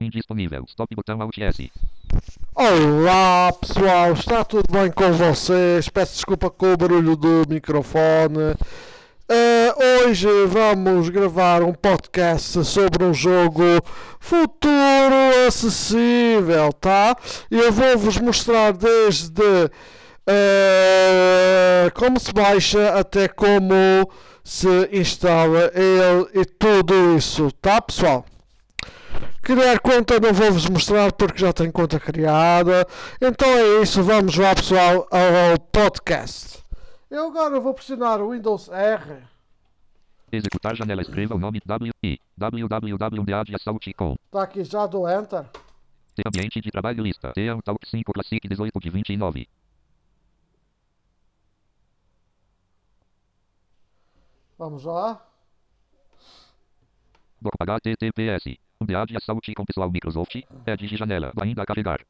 [0.00, 0.64] Indisponível.
[0.68, 1.72] Stop botão Alt S.
[2.54, 5.88] Olá pessoal, está tudo bem com vocês?
[5.88, 8.54] Peço desculpa com o barulho do microfone.
[9.30, 13.62] Uh, hoje vamos gravar um podcast sobre um jogo
[14.20, 17.16] futuro acessível, tá?
[17.50, 19.40] Eu vou-vos mostrar desde
[20.28, 23.74] uh, como se baixa até como
[24.44, 28.26] se instala ele e tudo isso, tá pessoal?
[29.42, 32.86] Criar conta não vou-vos mostrar porque já tenho conta criada.
[33.20, 36.62] Então é isso, vamos lá pessoal ao podcast.
[37.10, 39.16] Eu agora vou pressionar o Windows R.
[40.30, 41.02] Executar janela.
[41.02, 41.60] Escreva o nome
[42.02, 42.20] WI.
[42.36, 44.16] www.deadiassault.com.
[44.30, 45.44] Tá aqui já do Enter.
[46.14, 47.32] Tem ambiente de trabalho lista.
[47.34, 49.48] Tem um Talk 5 Classic 18 de 29.
[54.56, 55.20] Vamos lá.
[57.40, 58.56] Vou apagar HTTPS.
[58.82, 60.34] Unidade Assault com pessoal Microsoft.
[60.66, 61.32] Edge de janela.
[61.40, 62.00] Ainda a carregar.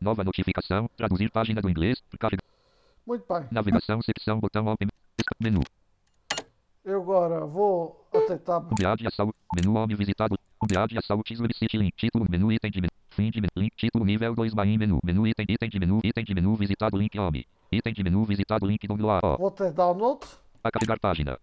[0.00, 0.88] Nova notificação.
[0.96, 2.02] Traduzir página do inglês.
[2.18, 2.42] Carregar.
[3.06, 3.46] Muito bem.
[3.50, 4.00] Navegação.
[4.00, 4.40] Secção.
[4.40, 4.88] Botão Open.
[5.38, 5.60] Menu.
[6.82, 8.08] Eu agora vou
[8.44, 8.72] tab.
[8.72, 9.34] Unidade Assault.
[9.54, 10.38] Menu Home visitado.
[10.62, 11.94] Unidade Assault Solicite Link.
[11.96, 12.24] Título.
[12.30, 12.50] Menu.
[12.50, 12.92] Item de menu.
[13.10, 13.52] Fim de menu.
[13.54, 13.76] Link.
[13.76, 14.06] Título.
[14.06, 14.98] Nível 2 Main Menu.
[15.04, 15.26] Menu.
[15.26, 15.46] Item.
[15.50, 16.00] Item de menu.
[16.02, 16.56] Item de menu.
[16.56, 16.96] Visitado.
[16.96, 17.46] Link Home.
[17.70, 18.24] Item de menu.
[18.24, 18.66] Visitado.
[18.66, 19.36] Link download.
[19.38, 20.26] Vou ter download.
[20.64, 21.38] A carregar página.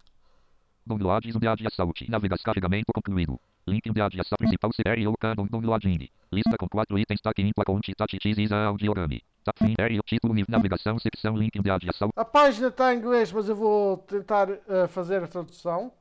[0.84, 2.10] Downloads Unidade Assault.
[2.10, 3.38] Navegas carregamento concluído.
[3.66, 4.70] Link Unidade Assault principal
[5.08, 6.08] ou Canon Downloading.
[6.32, 7.20] Lista com quatro itens.
[7.20, 8.18] Tac Infla Conte Tati
[8.66, 9.22] Audiorami.
[9.42, 10.00] Tap Fim R.
[10.02, 10.34] Título.
[10.34, 10.52] Nível.
[10.52, 10.98] Navegação.
[10.98, 11.36] Secção.
[11.36, 12.12] Link Unidade Assault.
[12.16, 15.92] A página está em inglês, mas eu vou tentar eh, fazer a tradução.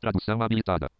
[0.00, 0.90] Tradução habilitada.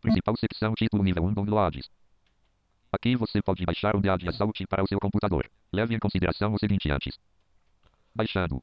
[0.00, 1.90] Principal secção título nível 1 downloads.
[2.92, 5.50] Aqui você pode baixar o Unidade Assault para o seu computador.
[5.72, 7.18] Leve em consideração o seguinte antes.
[8.14, 8.62] Baixando.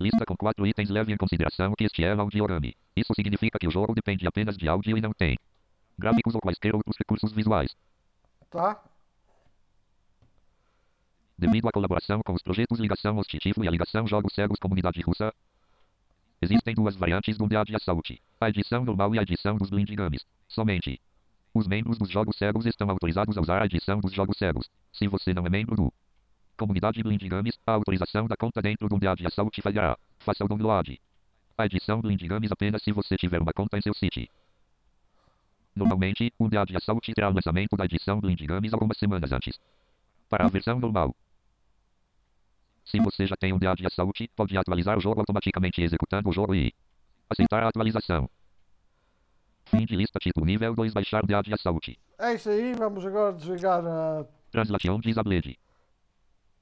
[0.00, 0.88] Lista com quatro itens.
[0.88, 2.74] Leve em consideração que este é audiorami.
[2.96, 5.36] Isso significa que o jogo depende apenas de áudio e não tem
[5.98, 7.76] gráficos ou quaisquer outros recursos visuais.
[8.50, 8.82] Tá?
[11.36, 15.32] Devido à colaboração com os projetos Ligação Hostitifo e a Ligação Jogos Cegos Comunidade Russa,
[16.40, 18.20] existem duas variantes do Unidade Assault.
[18.40, 20.24] A edição normal e a edição dos Blind Games.
[20.48, 21.00] Somente.
[21.52, 24.70] Os membros dos Jogos Cegos estão autorizados a usar a edição dos Jogos Cegos.
[24.92, 25.92] Se você não é membro do
[26.60, 29.96] Comunidade Blind Games, a autorização da conta dentro do Unidade Assault falhará.
[30.18, 31.00] Faça o download.
[31.56, 34.30] A edição Blind Games apenas se você tiver uma conta em seu site.
[35.74, 39.58] Normalmente, o Unidade Assault terá o lançamento da edição Blind Games algumas semanas antes.
[40.28, 41.16] Para a versão normal.
[42.84, 46.54] Se você já tem um Unidade Assault, pode atualizar o jogo automaticamente executando o jogo
[46.54, 46.74] e
[47.30, 48.28] aceitar a atualização.
[49.64, 51.98] Fim de lista título nível 2 baixar Unidade Assault.
[52.18, 55.58] É isso aí, vamos agora desligar a Translation disabled.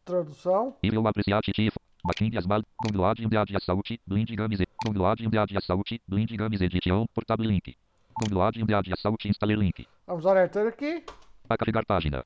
[0.08, 0.76] Tradução.
[0.82, 1.76] Nível apreciativo.
[2.04, 2.62] Backing Asmal.
[2.82, 4.00] Download Unidade Assault.
[4.06, 4.60] Blind Games.
[4.84, 6.00] Download Unidade Assault.
[6.08, 7.06] Blind Games Edition.
[7.14, 7.76] Portable Link.
[8.20, 9.86] Download Unidade Assault Installer Link.
[10.06, 11.04] Vamos dar enter aqui.
[11.48, 12.24] A carregar página.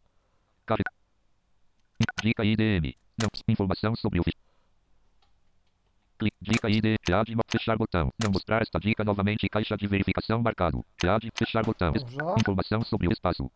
[0.64, 0.90] Carrega.
[2.22, 2.94] Dica IDM.
[3.20, 3.28] Não.
[3.48, 4.24] Informação sobre o.
[6.18, 6.36] Clique.
[6.40, 6.96] Dica ID.
[7.06, 7.36] Reade.
[7.48, 8.12] Fechar botão.
[8.22, 9.48] Não mostrar esta dica novamente.
[9.48, 10.84] Caixa de verificação marcado.
[11.02, 11.30] Reade.
[11.36, 11.92] Fechar botão.
[12.38, 13.50] Informação sobre o espaço.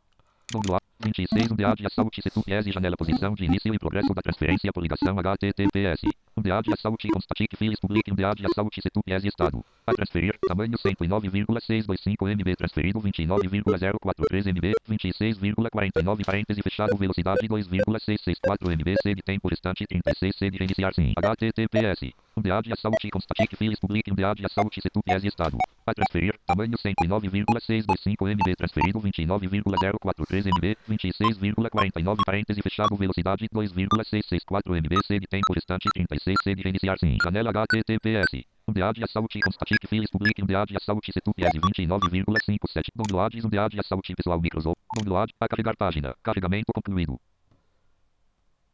[0.53, 0.81] Download.
[1.01, 5.19] 26 Unidade Assault Setup e janela posição de início e progresso da transferência por ligação
[5.19, 6.03] HTTPS.
[6.37, 9.65] Unidade Assault com static files public Unidade Assault Setup e estado.
[9.87, 10.37] A transferir.
[10.47, 19.87] Tamanho 109,625 MB transferido 29,043 MB 26,49 parêntese fechado velocidade 2,664 MB sede tempo restante
[19.87, 21.13] 36 sede reiniciar sim.
[21.17, 22.15] HTTPS.
[22.39, 25.57] Unidade Assault com static files public Unidade Assault Setup e estado.
[25.87, 26.39] A transferir.
[26.45, 35.89] Tamanho 109,625 MB transferido 29,043 MB 26,49 parêntese fechado velocidade 2,664 MB sede tempo restante
[35.95, 37.17] 36 sede reiniciar sim.
[37.25, 38.45] Janela HTTPS.
[38.69, 44.39] Unidade Assault com static files public Unidade Assault Setup S 29,57 Downloads Unidade Assault pessoal
[44.39, 44.77] Microsoft.
[44.95, 46.15] Download a carregar página.
[46.23, 47.19] Carregamento concluído.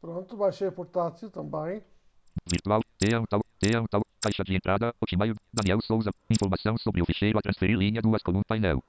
[0.00, 1.80] Pronto, baixei portátil também.
[2.46, 7.38] Virtual, Team tal, Team tal, caixa de entrada, Hotmail, Daniel Souza, informação sobre o ficheiro
[7.38, 8.82] a transferir linha duas coluna painel.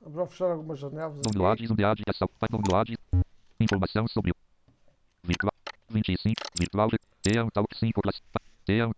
[0.00, 1.30] Vamos fechar algumas janelas aqui.
[1.32, 2.02] Downloads, unidade,
[2.50, 2.98] download,
[3.60, 4.34] informação sobre o
[5.24, 5.52] virtual,
[5.90, 6.88] 25, virtual,
[7.22, 8.22] Team tal, 5, classe,
[8.64, 8.92] Team,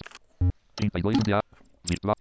[0.76, 1.46] 32, unidade,
[1.84, 2.16] virtual,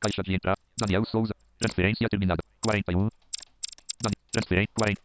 [0.00, 3.08] caixa de entrada, Daniel Souza, transferência terminada, 41,
[4.02, 5.00] Dani, transferência, 40,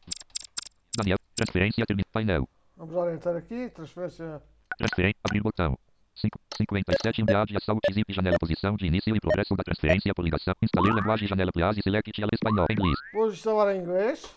[0.97, 2.50] Daniel, transferência terminada, painel.
[2.79, 3.69] Vamos dar enter aqui.
[3.69, 4.41] Transferência.
[4.77, 5.19] Transferência.
[5.21, 5.77] Abrir botão.
[6.15, 10.53] 5, 57 unidade assault zip janela posição de início e progresso da transferência por ligação.
[10.61, 12.97] Instalar linguagem janela please select al espanhol inglês.
[13.13, 14.33] Vou instalar em inglês.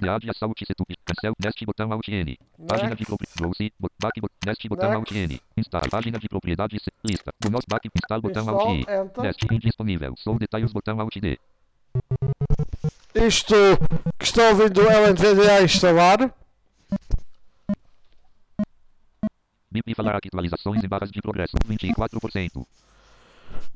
[0.00, 0.94] Unidade Assault Setup.
[1.04, 1.34] Cancel.
[1.42, 2.38] Neste botão Alt N.
[2.66, 3.72] Página de propriedade.
[4.00, 4.22] Back.
[4.46, 5.10] Neste botão Alt.
[5.10, 5.40] N.
[5.56, 5.90] Install.
[5.90, 6.82] Página de propriedades.
[7.04, 7.32] Lista.
[7.40, 7.88] Do nosso back.
[7.94, 8.86] Install botão Alt I.
[9.22, 9.46] Neste.
[9.54, 10.14] Indisponível.
[10.16, 11.38] Sou detalhes botão Alt D.
[13.14, 13.54] Isto
[14.18, 16.34] que estão ouvindo é o NVDA instalar.
[19.70, 21.56] BIP falar aqui atualizações em barras de progresso.
[21.68, 22.66] 24%.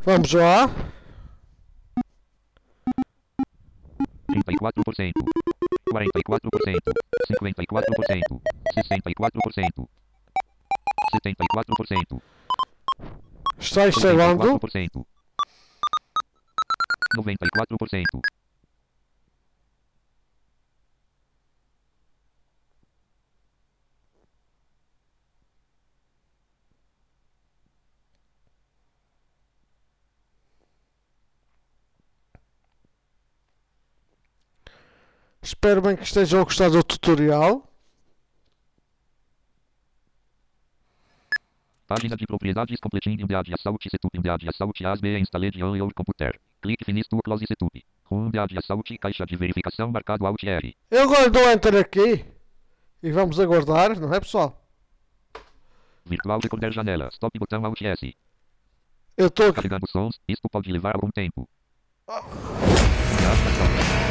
[0.04, 0.68] Vamos lá.
[4.30, 5.12] 34%.
[5.92, 6.80] 44%.
[7.28, 8.40] 54%.
[8.76, 9.88] 64%.
[11.12, 12.22] 74%.
[13.58, 14.58] Está instalando.
[14.58, 15.06] 94%.
[17.16, 18.20] 94%.
[35.62, 37.70] Espero bem que estejam a gostar do tutorial.
[41.86, 46.40] Página de propriedades completing unidade assault setup unidade assault ASB installed on your computer.
[46.62, 47.84] Clique finish to close setup.
[48.04, 50.74] Com unidade assault caixa de verificação marcado Alt R.
[50.90, 52.24] Eu agora dou enter aqui.
[53.02, 54.66] E vamos aguardar, não é pessoal?
[56.06, 57.10] Virtual recorder janela.
[57.12, 58.16] Stop botão Alt S.
[59.14, 59.56] Eu estou aqui.
[59.56, 60.18] Carregando sons.
[60.26, 61.46] Isto pode levar algum tempo.
[62.08, 64.09] Unidade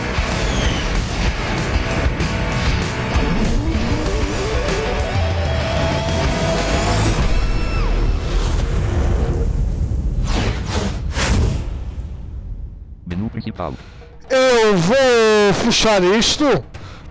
[14.29, 16.45] Eu vou fechar isto.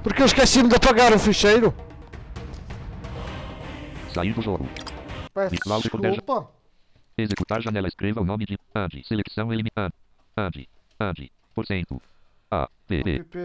[0.03, 1.75] Porque eu esqueci-me de apagar o ficheiro.
[4.15, 4.67] Sair do jogo.
[5.35, 6.51] Peço desculpa.
[7.17, 7.89] Executar janela.
[7.89, 9.05] Escreva o nome de AD.
[9.05, 9.93] Seleção eliminar.
[10.37, 10.69] AD.
[10.99, 11.31] AD.
[11.55, 12.01] Porcento.
[12.51, 12.69] A.
[12.87, 13.03] P.
[13.03, 13.19] P.
[13.25, 13.39] PP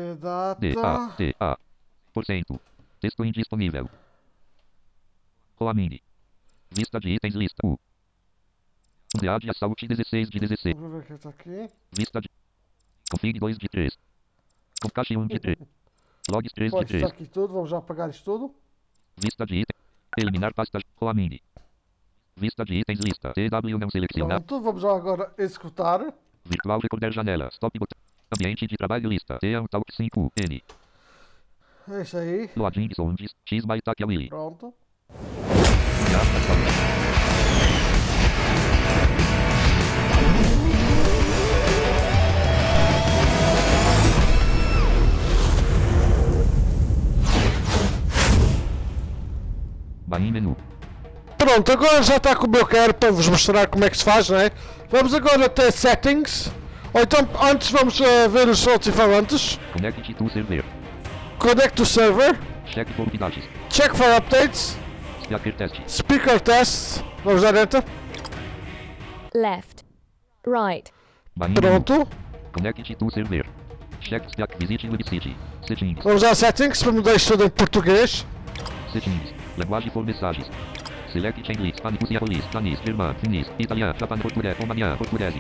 [0.60, 0.70] D.
[0.72, 0.82] A.
[0.82, 1.16] data.
[1.18, 1.36] T.
[1.40, 1.58] A.
[2.14, 2.60] Porcento.
[3.02, 3.90] Texto indisponível.
[5.60, 6.00] Roaming.
[6.72, 7.66] Vista de itens lista.
[7.66, 7.78] U.
[9.16, 10.76] Unidade Assault 16 de 16.
[10.76, 11.70] Vamos ver o que está aqui.
[11.92, 12.30] Vista de.
[13.13, 13.98] Config 2 de 3.
[14.81, 15.57] Concache 1 de 3.
[16.31, 17.04] Logs 3 de Pode 3.
[17.04, 17.54] estar aqui tudo.
[17.54, 18.56] Vamos já apagar isto tudo.
[19.15, 19.80] Vista de itens.
[20.18, 20.80] Eliminar pasta.
[21.00, 21.39] Roaming.
[22.36, 23.31] Vista de itens lista.
[23.33, 24.42] TW não selecionar.
[24.42, 26.12] Pronto, vamos já agora executar.
[26.44, 27.50] Virtual recorder janela.
[27.50, 27.98] Stop botão.
[28.36, 29.38] Ambiente de trabalho lista.
[29.38, 30.63] T um talk 5 N.
[31.92, 32.50] É isso aí.
[32.56, 33.36] Loading sondes.
[33.45, 34.30] X by Takia Willy.
[34.30, 34.74] Pronto.
[50.13, 50.56] Bahia menu.
[51.39, 54.30] Pronto, agora já está como eu quero para vos mostrar como é que se faz,
[54.30, 54.51] não é?
[54.92, 56.51] Vamos agora ter settings.
[56.94, 59.60] Ou então, antes vamos eh, ver os alto-falantes.
[59.74, 60.63] Connect to server.
[61.39, 62.38] Connect to server.
[62.68, 63.44] Check for unidades.
[63.69, 64.77] Check for updates.
[65.24, 65.75] Speaker test.
[65.88, 67.04] Speaker test.
[67.25, 67.83] Vamos dar enter.
[69.33, 69.83] left,
[70.45, 70.92] right,
[71.36, 71.81] Bahia menu.
[71.81, 72.07] Pronto.
[72.51, 73.45] Connect to server.
[74.00, 75.36] Check stack visit website.
[75.68, 76.04] Settings.
[76.04, 78.27] Vamos a settings para mudar isto tudo em português.
[78.92, 79.43] Settings.
[79.58, 80.48] Linguagem for mensagens.
[81.12, 85.34] Select English, Spanish, Japonês, Danês, Germano, Finês, Italiano, Japão, Português, Romaniano, Português.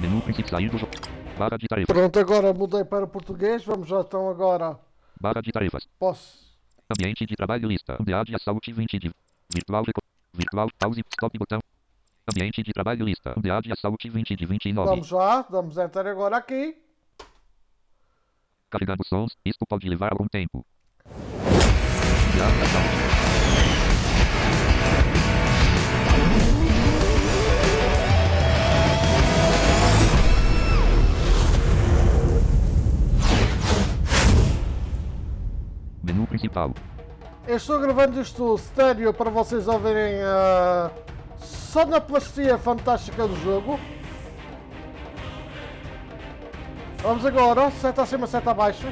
[0.00, 0.90] Menu principal sair do jogo.
[1.38, 1.94] Barra de tarefas.
[1.96, 3.64] Pronto, agora mudei para português.
[3.64, 4.78] Vamos já então agora.
[5.20, 5.86] Barra de tarefas.
[5.98, 6.42] Posso.
[6.90, 7.96] Ambiente de trabalho lista.
[8.00, 9.10] Unidade Assault 20 de.
[9.54, 10.02] Virtual reco-
[10.34, 11.60] Virtual pause stop botão.
[12.30, 13.34] Ambiente de trabalho lista.
[13.36, 14.88] Unidade Assault 20 de 29.
[14.90, 15.42] Vamos já.
[15.42, 16.76] Damos enter agora aqui.
[18.70, 19.36] Carregando sons.
[19.44, 20.64] Isto pode levar algum tempo.
[36.02, 36.72] Menu principal.
[37.46, 40.90] Eu estou gravando isto estéreo para vocês ouvirem a
[41.38, 43.78] sonoplastia fantástica do jogo.
[47.02, 48.86] Vamos agora, seta acima, seta abaixo.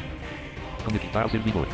[0.85, 1.66] Conectar servidor.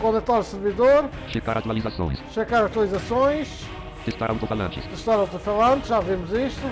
[0.00, 2.18] Conectar o servidor, Checar atualizações.
[2.32, 3.66] checar atualizações,
[4.04, 4.84] Testar alto-falantes.
[4.86, 6.62] testar alto-falante, já vimos isto.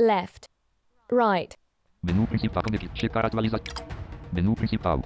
[0.00, 0.48] left,
[1.12, 1.54] right,
[2.02, 2.62] Menu principal.
[2.62, 2.88] Conectar.
[2.96, 3.74] Checar atualizações.
[4.32, 5.02] Menu principal.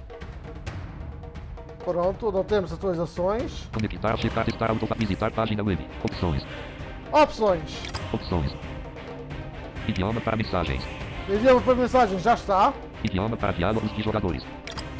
[1.83, 3.67] Pronto, não temos atualizações.
[3.73, 5.85] Conectar, checar, testar, auto, visitar página web.
[6.03, 6.43] Opções.
[7.11, 7.83] Opções.
[8.13, 8.55] Opções.
[9.87, 10.81] Idioma para mensagens.
[11.27, 12.73] Idioma para mensagem já está.
[13.03, 14.43] Idioma para diálogos de jogadores.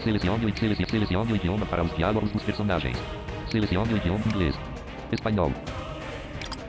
[0.06, 2.96] Selecione o, seleci, selecione o idioma para os diálogos dos personagens.
[3.50, 4.56] Selecione o idioma inglês.
[5.12, 5.52] Espanhol.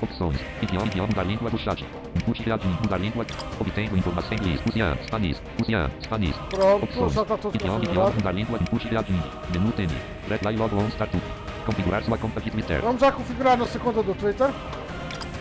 [0.00, 0.40] Opções.
[0.62, 1.84] Idioma, idioma, mudar língua do chat.
[2.26, 3.26] Reading, mudar língua.
[3.60, 4.60] Obtendo informação em inglês.
[4.64, 5.42] Lucian, Spanish.
[5.58, 6.36] Lucian, Spanish.
[6.48, 7.12] Pronto, Opções.
[7.12, 8.58] já está tudo Idioma, idioma, mudar língua.
[8.58, 9.22] Reading.
[9.52, 9.94] Menu TN.
[10.30, 11.22] Reply log on startup.
[11.66, 12.80] Configurar sua conta de Twitter.
[12.80, 14.48] Vamos já configurar nossa conta do Twitter.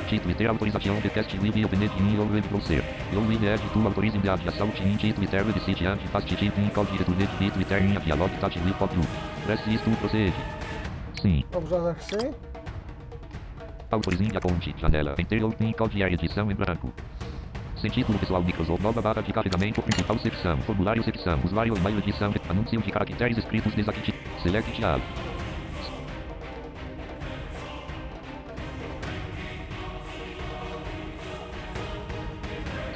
[0.09, 2.83] De Twitter autorização de teste livre open in ou web browser.
[3.11, 6.43] Eu live add tu autorize de add assault in de Twitter website and fast tip
[6.59, 8.93] in code return de Twitter in dialog touch with pop
[9.45, 10.33] Press isto procede.
[11.19, 11.43] Sim.
[11.51, 12.31] Vamos já dar sim.
[13.89, 14.75] Autorize a conte.
[14.77, 15.15] Janela.
[15.17, 16.93] Enter ou in code e edição em branco.
[17.77, 20.57] Sem título pessoal Microsoft nova barra de carregamento principal secção.
[20.61, 21.39] Formulário secção.
[21.43, 22.31] Usuário e-mail edição.
[22.47, 24.23] Anúncio de caracteres escritos desativado.
[24.43, 25.01] Select all.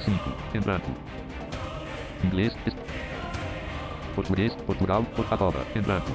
[0.10, 0.32] Cinco.
[0.56, 0.92] Em branco.
[2.24, 2.58] Inglês.
[4.16, 4.56] Português.
[4.66, 5.04] Portugal.
[5.16, 5.54] Portugal.
[5.76, 6.12] Em branco.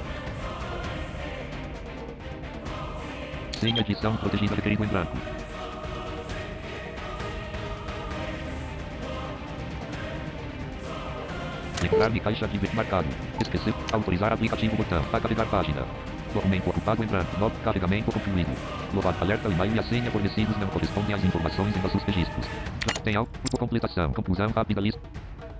[3.57, 5.15] Sem edição protegida requerido em branco.
[11.81, 13.07] Declarar de caixa de marcado.
[13.41, 13.73] Esquecer.
[13.93, 15.01] Autorizar aplicativo botão.
[15.05, 15.85] Para carregar página.
[16.33, 17.39] Documento ocupado em branco.
[17.39, 18.53] Novo carregamento concluído.
[18.93, 22.45] Lovar alerta e-mail e a senha fornecidos não correspondem às informações em nossos registros.
[23.05, 24.11] Tem autocompletação.
[24.11, 24.99] Conclusão rápida lista.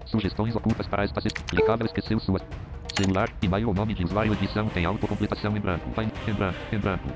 [0.05, 1.21] Sugestões ocultas para esta.
[1.47, 2.41] Clicável esqueceu sua.
[2.97, 5.87] Celular, e-mail ou nome de usuário edição tem autocompletação em branco.
[5.95, 7.07] Vai em branco, em branco.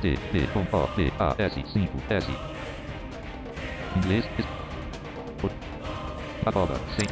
[0.00, 2.28] T, P, com O, P, A, S, 5, S.
[3.96, 4.24] Inglês,
[6.44, 7.08] Arroba, sem.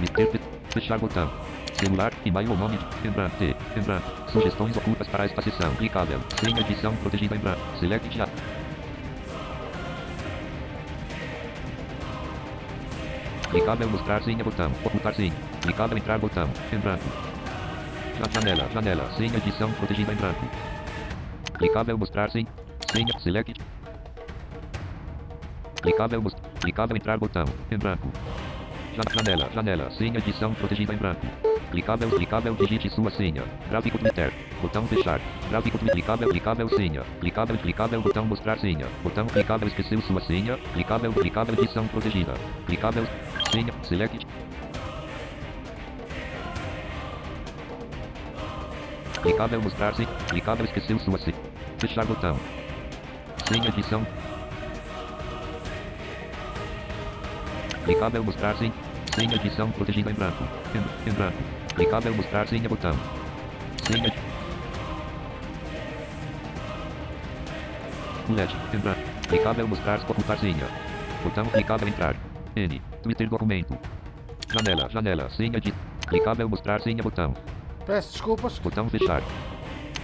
[0.00, 0.47] Mister, fe-
[0.80, 1.30] fechar botão.
[1.74, 3.36] Celular, e-mail ou nome em branco.
[4.32, 5.74] Sugestões ocultas para esta sessão.
[5.76, 6.20] Clicável.
[6.40, 7.60] Sem edição protegida em branco.
[7.78, 8.28] Select já.
[13.50, 14.70] Clicável mostrar senha botão.
[14.84, 15.32] Ocultar senha.
[15.62, 16.48] Clicável entrar botão.
[16.72, 17.04] Em branco.
[18.18, 19.10] Ja- Janela, janela.
[19.16, 20.44] Senha edição protegida em branco.
[21.58, 22.46] Clicável mostrar senha.
[22.92, 23.18] Senha.
[23.20, 23.54] Select.
[25.82, 26.48] Clicável mostrar.
[26.60, 27.44] Clicável entrar botão.
[27.70, 28.08] Em branco.
[28.98, 29.90] Ja- Janela, janela.
[29.92, 31.24] Senha edição protegida em branco.
[31.70, 33.44] Clicável, clicável, digite sua senha.
[33.70, 34.32] Gráfico Twitter.
[34.60, 35.20] Botão fechar.
[35.48, 35.94] Gráfico Twitter.
[35.94, 37.02] Clicável, clicável, senha.
[37.20, 38.86] Clicável, clicável, botão mostrar senha.
[39.04, 40.58] Botão clicável, esqueceu sua senha.
[40.74, 42.34] Clicável, clicável, edição protegida.
[42.66, 43.06] Clicável,
[43.52, 44.26] senha, select.
[49.22, 50.08] Clicável mostrar senha.
[50.28, 51.36] Clicável, esqueceu sua senha.
[51.78, 52.36] Fechar botão.
[53.46, 54.04] Senha edição.
[57.84, 58.87] Clicável mostrar senha.
[59.18, 60.44] Senha edição protegida em branco.
[60.72, 61.38] Em, em branco.
[61.74, 62.92] Clicável mostrar senha botão.
[63.82, 64.14] Senha.
[68.28, 68.56] LED.
[68.72, 69.00] Em branco.
[69.28, 70.68] Clicável mostrar ocultar senha.
[71.24, 72.14] Botão clicável entrar.
[72.54, 72.80] N.
[73.02, 73.76] Twitter documento.
[74.52, 74.88] Janela.
[74.88, 75.28] Janela.
[75.30, 75.74] Senha de.
[76.06, 77.34] Clicável mostrar senha botão.
[77.84, 78.56] Peço desculpas.
[78.60, 79.20] Botão fechar.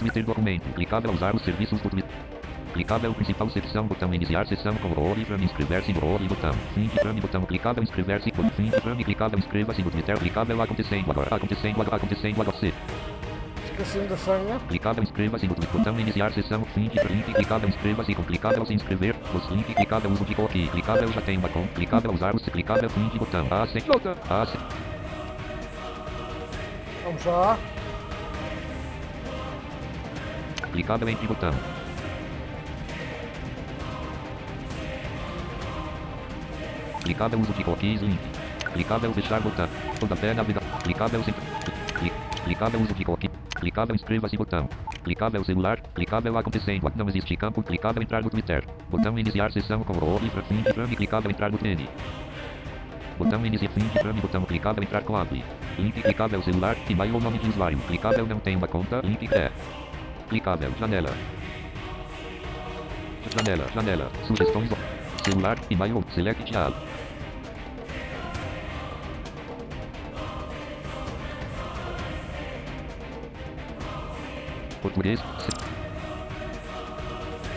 [0.00, 0.64] Twitter documento.
[0.74, 2.33] Clicável usar os serviços do Twitter.
[2.74, 3.86] Clicável principal secção.
[3.86, 6.26] Botão iniciar sessão com role para inscrever-se no role.
[6.26, 6.52] Botão.
[6.74, 7.20] Fim de frame.
[7.20, 8.32] Botão clicável inscrever-se.
[8.32, 9.04] Botão Fim de frame.
[9.04, 10.18] Clicável inscreva-se no Twitter.
[10.18, 11.34] Clicável acontecendo agora.
[11.36, 11.96] Acontecendo agora.
[11.96, 12.50] Acontecendo agora.
[12.50, 12.74] Da senha.
[14.68, 15.54] Clicável inscreva-se no.
[15.54, 16.64] Botão iniciar sessão.
[16.74, 17.32] Fim de link.
[17.32, 18.12] Clicável inscreva-se.
[18.12, 19.14] Com clicável se inscrever.
[19.32, 19.72] Os link.
[19.72, 20.66] Clicável uso de cookie.
[20.66, 21.68] Clicável já tem uma conta.
[21.74, 22.42] Clicável usar os.
[22.42, 23.46] Clicável fim de botão.
[23.52, 23.68] A.
[23.68, 23.78] C.
[24.28, 24.46] A.
[24.46, 24.58] C.
[27.04, 27.56] Vamos já.
[30.72, 31.83] Clicável entre botão.
[37.04, 38.18] Clicável uso de cookies link.
[38.72, 39.68] Clicável fechar botão.
[40.00, 40.62] Rodapé navegar.
[40.82, 41.22] Clicável.
[41.22, 42.12] Cli-
[42.44, 43.30] Clicável uso de cookie.
[43.54, 44.68] Clicável inscreva-se botão.
[45.04, 45.80] Clicável celular.
[45.94, 46.90] Clicável acontecendo.
[46.96, 47.62] Não existe campo.
[47.62, 48.64] Clicável entrar no Twitter.
[48.90, 50.96] Botão iniciar sessão com role para fim de frame.
[50.96, 51.86] Clicável entrar no TN.
[53.18, 54.20] Botão iniciar fim de frame.
[54.20, 55.44] Botão clicável entrar com app.
[55.78, 56.76] Link clicável celular.
[56.88, 57.78] E-mail ou nome de usuário.
[57.86, 59.00] Clicável não tem uma conta.
[59.04, 59.50] Link é.
[60.28, 60.72] Clicável.
[60.80, 61.10] Janela.
[63.34, 63.66] Janela.
[63.74, 64.10] Janela.
[64.26, 64.70] Sugestões.
[65.24, 65.58] Celular.
[65.70, 66.04] E-mail.
[66.14, 66.72] Select all.
[74.84, 75.18] Português.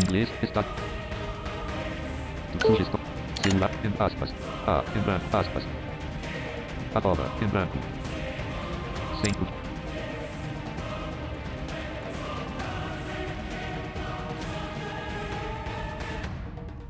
[0.03, 0.29] Inglês.
[0.41, 0.63] Está.
[2.65, 2.99] Sugestão.
[3.43, 3.69] Celular.
[3.83, 4.33] Em aspas.
[4.65, 4.81] A.
[4.95, 5.25] Em branco.
[5.37, 5.63] Aspas.
[6.95, 7.29] Arroba.
[7.41, 7.77] Em branco.
[9.21, 9.45] Centro.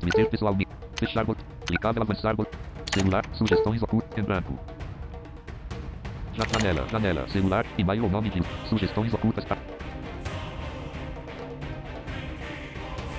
[0.00, 0.56] Twitter pessoal.
[0.96, 1.44] Fechar botão.
[1.66, 2.58] Clicável avançar botão.
[2.94, 3.24] Celular.
[3.32, 4.16] Sugestões ocultas.
[4.18, 4.58] Em branco.
[6.34, 6.88] Ja- Janela.
[6.88, 7.28] Janela.
[7.28, 7.66] Celular.
[7.76, 8.42] E-mail ou nome de.
[8.68, 9.58] Sugestões ocultas para.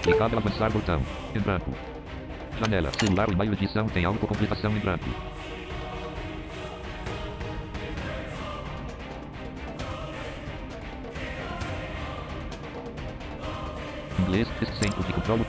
[0.09, 1.01] Clicável avançar botão.
[1.35, 1.71] Em branco.
[2.59, 2.91] Janela.
[2.99, 5.05] Celular e-mail edição tem autocompletação em branco.
[14.21, 14.47] Inglês.
[14.81, 15.45] Centro de controle.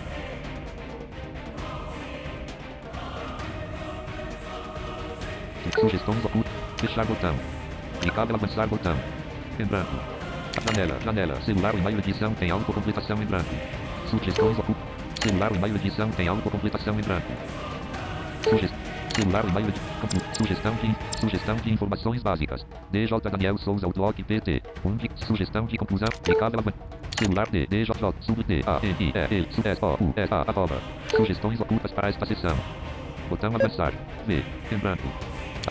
[5.81, 6.53] Sugestões ocultas.
[6.77, 7.35] Fechar botão.
[8.03, 8.97] Clicável avançar botão.
[9.59, 9.97] Em branco.
[10.67, 11.41] Janela, janela.
[11.41, 13.80] Celular e-mail edição tem autocompletação em branco.
[14.11, 14.83] Sugestões ocultas.
[15.23, 17.33] Celular e-mail edição tem autocompletação em branco.
[18.43, 18.71] Suges...
[19.15, 21.21] Celular e-mail compu- Sugestão de...
[21.21, 22.67] Sugestão de informações básicas.
[22.91, 24.63] DJ Daniel Souza Outlook PT.
[24.85, 25.11] Um de...
[25.27, 26.09] Sugestão de conclusão.
[26.25, 26.73] Clicável avan...
[27.19, 27.67] Celular D.
[27.67, 28.63] DJ Sub D.
[28.67, 28.81] A.
[28.83, 28.97] N.
[28.99, 29.13] I.
[29.31, 29.41] E.
[29.41, 29.55] E.
[29.55, 29.85] Sub S.
[29.85, 29.89] O.
[30.05, 30.15] U.
[30.17, 30.33] S.
[30.33, 30.45] A.
[30.49, 30.77] Arroba.
[31.15, 32.57] Sugestões ocultas para esta sessão.
[33.29, 33.93] Botão avançar.
[34.27, 34.43] V.
[34.73, 35.07] Em branco.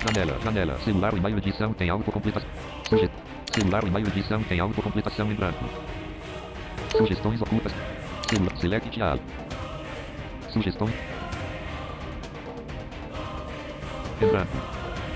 [0.06, 0.80] Janela, janela.
[0.80, 2.50] Celular e-mail edição tem autocompletação.
[2.88, 3.10] Suge...
[3.52, 5.66] Celular e-mail edição tem autocompletação em branco.
[6.96, 7.74] Sugestões ocultas.
[8.30, 8.56] Celular.
[8.58, 9.00] Select.
[14.22, 14.58] Em branco.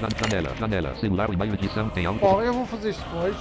[0.01, 0.95] Jan- Janela, janela.
[0.95, 2.19] Celular e-mail edição tem auto.
[2.19, 3.35] Bom, eu vou fazer isto depois.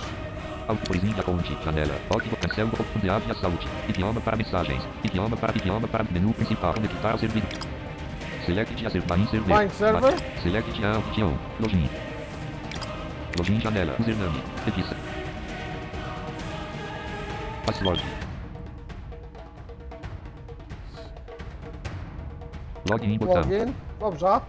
[0.68, 1.56] Autocoisinha da fonte.
[1.64, 1.94] Janela.
[2.08, 2.68] Código cancel.
[2.68, 3.68] De saúde.
[3.88, 4.82] Idioma para mensagens.
[5.04, 6.74] Idioma para idioma para menu principal.
[6.74, 7.48] Conectar servidor.
[8.46, 9.16] Select a server.
[9.16, 9.58] Bind server.
[9.58, 10.14] Bind server.
[10.42, 11.38] Select a opção.
[11.60, 11.88] Login.
[13.38, 13.96] Login janela.
[14.00, 14.42] Username.
[14.66, 14.96] Edição.
[17.66, 18.02] Password.
[22.90, 23.42] Login botão.
[23.42, 23.74] Login.
[24.00, 24.42] Vamos já.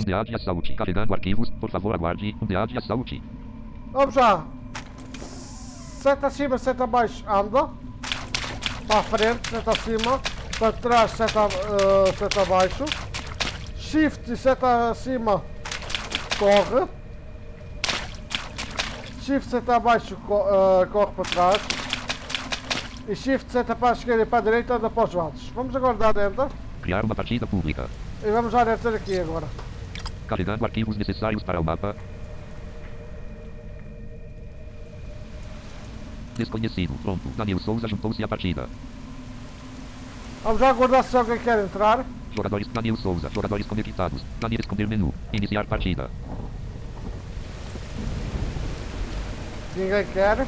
[0.00, 0.74] Unidade de saúde.
[0.74, 1.50] Carregando arquivos.
[1.60, 2.36] Por favor, aguarde.
[2.40, 3.22] Unidade de saúde.
[3.92, 4.44] Vamos já.
[6.06, 7.68] Seta acima, seta abaixo, anda.
[8.86, 10.20] Para frente, seta acima.
[10.58, 12.84] Para trás, seta, eh, seta abaixo.
[13.76, 15.42] Shift seta acima,
[16.38, 16.88] corre.
[19.26, 21.62] Shift seta abaixo, eh, corre para trás.
[23.08, 25.50] E Shift seta para a esquerda e para a direita, anda para os lados.
[25.52, 26.46] Vamos agora dar enter.
[26.80, 27.88] Criar uma partida pública.
[28.22, 29.48] E vamos dar enter aqui agora.
[30.28, 31.96] Carregando arquivos necessários para o mapa.
[36.36, 36.94] Desconhecido.
[37.02, 37.28] Pronto.
[37.36, 38.68] Daniel Souza juntou-se à partida.
[40.44, 42.06] Vamos já aguardar se alguém quer entrar.
[42.32, 43.28] Jogadores Daniel Souza.
[43.30, 44.22] Jogadores conectados.
[44.38, 45.12] Daniel esconder menu.
[45.32, 46.08] Iniciar partida.
[49.76, 50.46] Ninguém quer.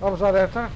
[0.00, 0.70] Vamos à letra.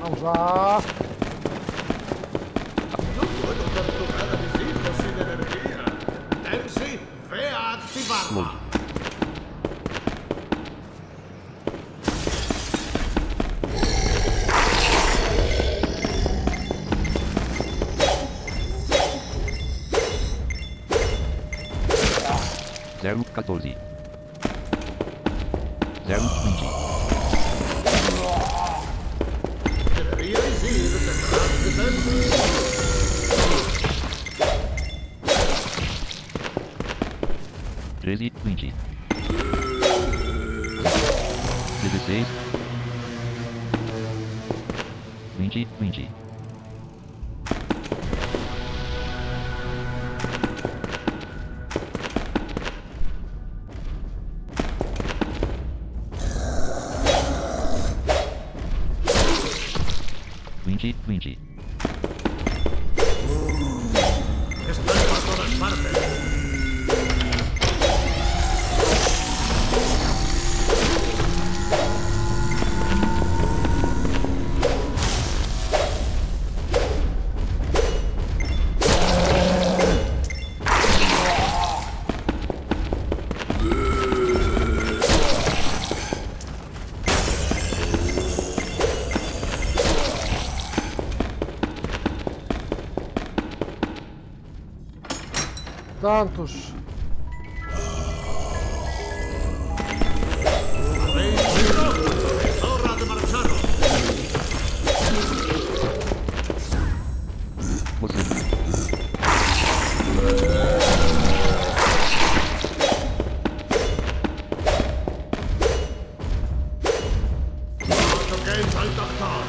[0.00, 0.82] Vamos lá.
[3.74, 5.84] Capturada visível sem energia.
[6.42, 7.54] Deve-se ver
[23.24, 23.60] 14.
[23.60, 23.91] 時。
[60.64, 61.38] Vinci, Vinci.
[63.28, 63.90] Uh,
[64.70, 66.41] están por todas partes.
[96.24, 96.48] Doctor.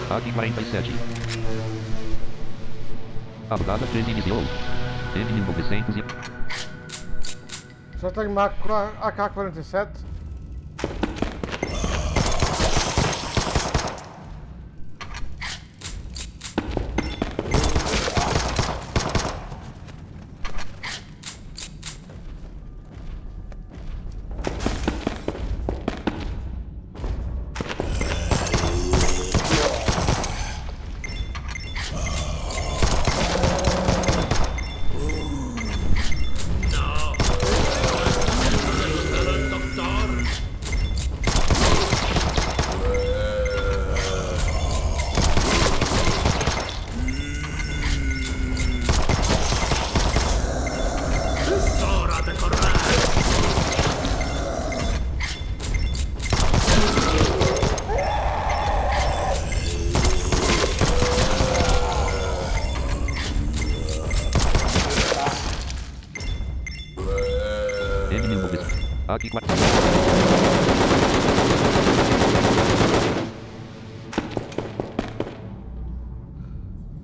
[0.09, 0.91] AG 47.
[3.49, 4.41] A rodada 13 iniciou.
[5.15, 6.42] M1900 e...
[8.03, 10.12] Já tenho uma AK-47.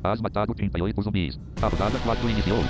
[0.09, 1.39] Has matado 38 zumbis.
[1.61, 2.63] A rodada 4 iniciou.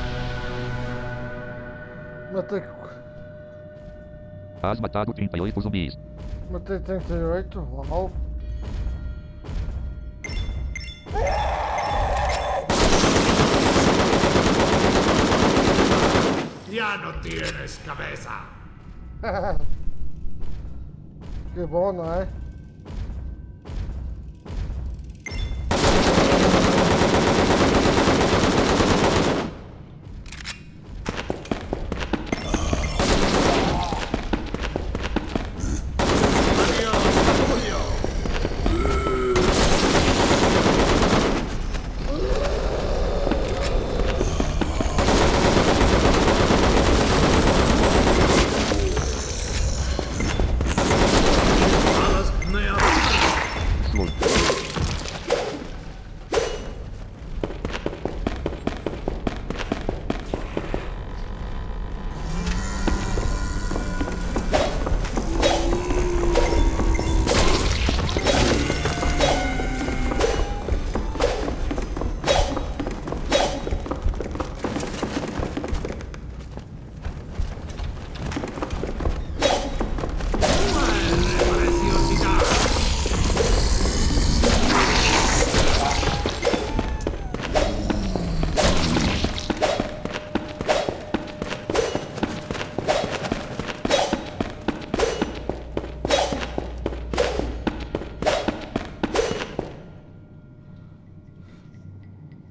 [2.34, 2.62] Matei,
[4.62, 5.98] Has matado 38 zumbis.
[6.52, 7.60] matei 38.
[7.60, 8.12] Uau.
[16.70, 18.30] Ya no tienes cabeza.
[21.54, 22.28] Que bom, não é?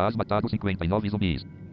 [0.09, 1.68] Has matado 59 zumbis.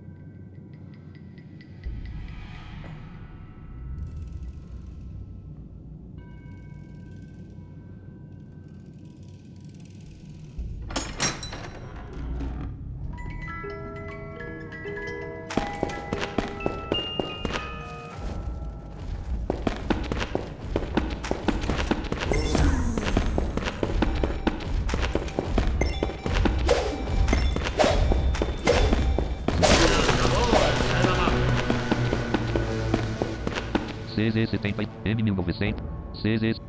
[34.65, 35.75] CZ70 M1900
[36.13, 36.59] CZ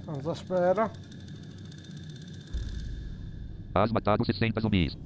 [0.00, 0.90] Estamos à espera.
[3.74, 4.98] Has matado 60 zumbis.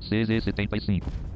[0.00, 1.31] CZ75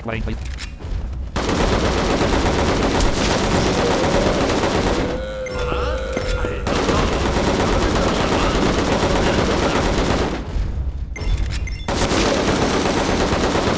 [0.00, 0.30] Aqui 40.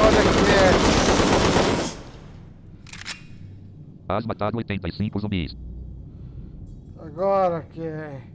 [0.00, 0.72] Olha que é.
[4.08, 5.56] Has matado 85 zumbis.
[6.98, 8.31] Agora que é.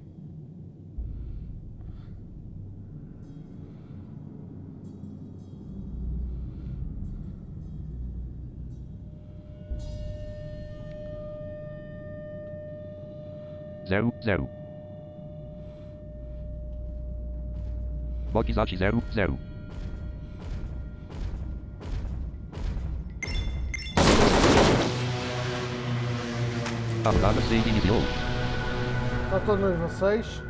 [13.87, 14.49] Zero, zero.
[18.33, 19.39] Boxat zero, zero.
[27.05, 28.01] A rodada 6 iniciou.
[29.33, 30.46] Estou no nível 6.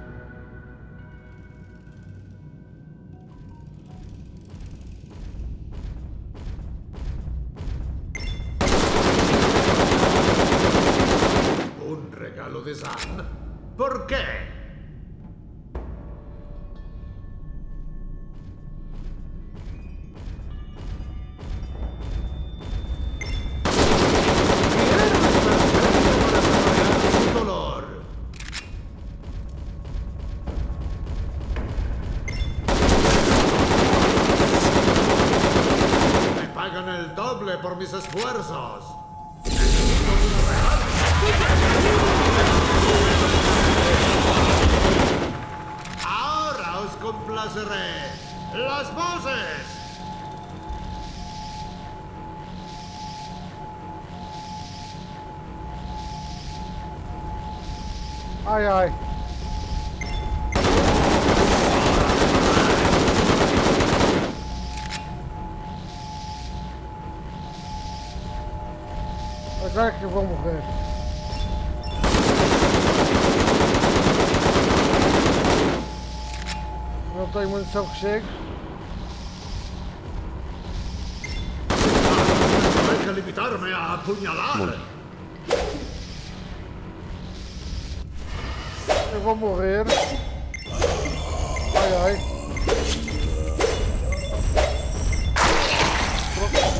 [77.37, 78.25] Tenho munição que chegue.
[83.03, 84.75] Que limitarme a apuñalar.
[89.13, 89.85] Eu vou morrer.
[91.75, 92.19] Ai ai.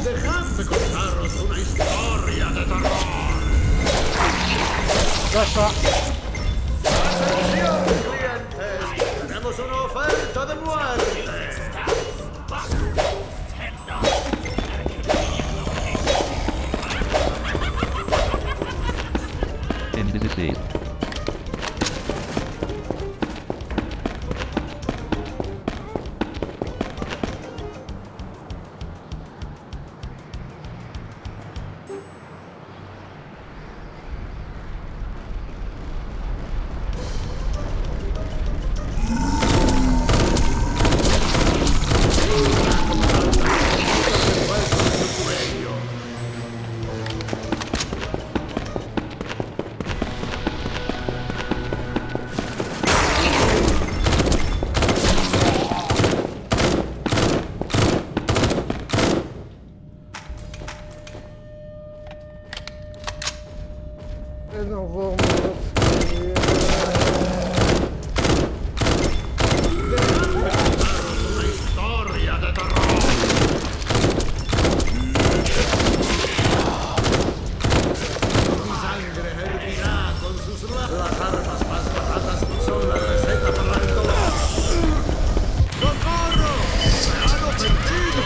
[0.03, 2.81] Dejadme contaros una historia de terror.
[5.31, 5.71] Já está.
[9.57, 11.25] Facciamonos un'offerta de muerte!
[19.97, 20.76] And this is it.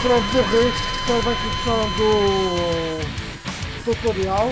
[0.08, 2.98] Bem que gostaram do
[3.84, 4.50] tutorial.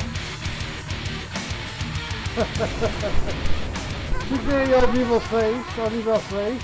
[4.29, 6.63] Cheguei ao nível 6, ao nível 6.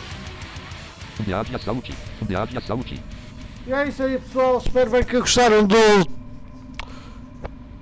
[1.18, 1.94] Unidade de assalte.
[2.20, 3.02] Unidade de assalte.
[3.66, 5.76] E é isso aí pessoal, espero bem que gostaram do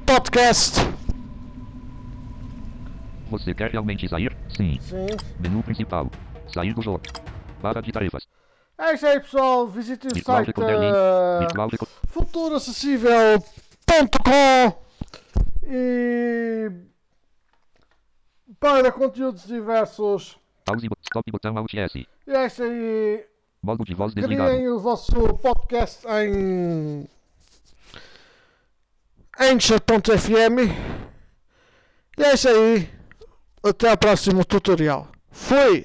[0.07, 0.81] podcast.
[3.31, 4.35] Você quer realmente sair?
[4.57, 4.79] Sim.
[4.81, 5.07] Sim.
[5.39, 6.11] Menu principal.
[6.53, 7.03] Sair do jogo.
[7.61, 8.27] Barra de tarefas.
[8.77, 14.85] É isso aí pessoal, visitem o site uh, Reco- futuroacessível.com
[15.67, 16.71] e
[18.59, 20.37] para conteúdos diversos.
[20.65, 20.89] Pause.
[21.03, 22.07] Stop botão Alt S.
[22.27, 23.25] E é isso aí.
[23.63, 24.51] Modo de voz desligado.
[24.51, 27.07] Criem o vosso podcast em
[29.39, 30.59] Anchor.fm.
[32.19, 32.91] E é isso aí.
[33.63, 35.09] Até ao próximo tutorial.
[35.31, 35.83] Fui!